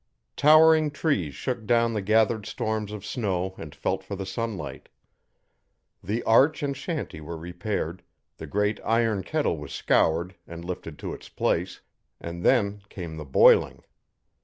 Towering 0.35 0.89
trees 0.89 1.35
shook 1.35 1.67
down 1.67 1.93
the 1.93 2.01
gathered 2.01 2.47
storms 2.47 2.91
of 2.91 3.05
snow 3.05 3.53
and 3.59 3.75
felt 3.75 4.03
for 4.03 4.15
the 4.15 4.25
sunlight. 4.25 4.89
The 6.03 6.23
arch 6.23 6.63
and 6.63 6.75
shanty 6.75 7.21
were 7.21 7.37
repaired, 7.37 8.01
the 8.37 8.47
great 8.47 8.79
iron 8.83 9.21
kettle 9.21 9.59
was 9.59 9.71
scoured 9.73 10.33
and 10.47 10.65
lifted 10.65 10.97
to 10.97 11.13
its 11.13 11.29
place, 11.29 11.81
and 12.19 12.41
then 12.41 12.81
came 12.89 13.17
the 13.17 13.25
boiling. 13.25 13.83